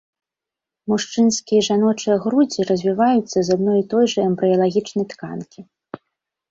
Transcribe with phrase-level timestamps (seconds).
[0.91, 5.59] Мужчынскія і жаночыя грудзі развівацца з адной і той жа эмбрыялагічнай тканкі.